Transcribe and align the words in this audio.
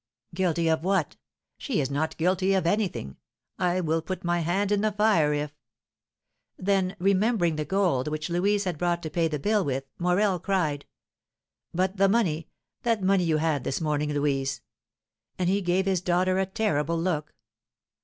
"Guilty 0.33 0.67
of 0.67 0.83
what? 0.83 1.15
She 1.59 1.79
is 1.79 1.91
not 1.91 2.17
guilty 2.17 2.55
of 2.55 2.65
anything. 2.65 3.17
I 3.59 3.81
will 3.81 4.01
put 4.01 4.23
my 4.23 4.39
hand 4.39 4.71
in 4.71 4.81
the 4.81 4.91
fire 4.91 5.31
if" 5.31 5.51
Then, 6.57 6.95
remembering 6.97 7.55
the 7.55 7.65
gold 7.65 8.07
which 8.07 8.27
Louise 8.27 8.63
had 8.63 8.79
brought 8.79 9.03
to 9.03 9.11
pay 9.11 9.27
the 9.27 9.37
bill 9.37 9.63
with, 9.63 9.83
Morel 9.99 10.39
cried, 10.39 10.87
"But 11.71 11.97
the 11.97 12.09
money 12.09 12.49
that 12.81 13.03
money 13.03 13.25
you 13.25 13.37
had 13.37 13.63
this 13.63 13.79
morning, 13.79 14.11
Louise!" 14.11 14.61
And 15.37 15.47
he 15.47 15.61
gave 15.61 15.85
his 15.85 16.01
daughter 16.01 16.39
a 16.39 16.47
terrible 16.47 16.99
look. 16.99 17.35